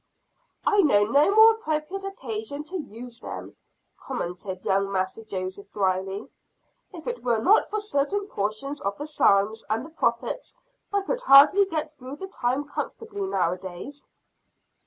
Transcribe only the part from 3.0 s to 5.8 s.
them," commented young Master Joseph